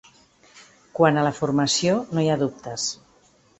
Quant 0.99 1.19
a 1.23 1.27
la 1.27 1.35
formació, 1.41 2.01
no 2.17 2.25
hi 2.25 2.33
ha 2.37 2.41
dubtes. 2.47 2.91